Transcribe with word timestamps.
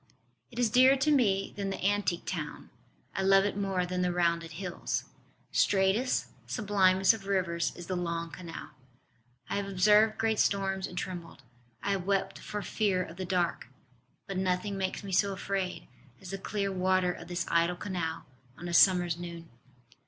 It 0.49 0.57
is 0.57 0.71
dearer 0.71 0.95
to 0.95 1.11
me 1.11 1.53
than 1.55 1.69
the 1.69 1.85
antique 1.85 2.25
town: 2.25 2.71
I 3.13 3.21
love 3.21 3.45
it 3.45 3.55
more 3.55 3.85
than 3.85 4.01
the 4.01 4.11
rounded 4.11 4.53
hills: 4.53 5.03
Straightest, 5.51 6.25
sublimest 6.47 7.13
of 7.13 7.27
rivers 7.27 7.71
is 7.75 7.85
the 7.85 7.95
long 7.95 8.31
Canal. 8.31 8.71
I 9.47 9.57
have 9.57 9.67
observed 9.67 10.17
great 10.17 10.39
storms 10.39 10.87
and 10.87 10.97
trembled: 10.97 11.43
I 11.83 11.91
have 11.91 12.07
wept 12.07 12.39
for 12.39 12.63
fear 12.63 13.03
of 13.03 13.17
the 13.17 13.25
dark. 13.25 13.67
But 14.25 14.37
nothing 14.39 14.75
makes 14.75 15.03
me 15.03 15.11
so 15.11 15.33
afraid 15.33 15.87
as 16.19 16.31
the 16.31 16.39
clear 16.39 16.71
water 16.71 17.13
of 17.13 17.27
this 17.27 17.45
idle 17.49 17.75
canal 17.75 18.25
on 18.57 18.67
a 18.67 18.73
summer 18.73 19.05
s 19.05 19.19
noon. 19.19 19.49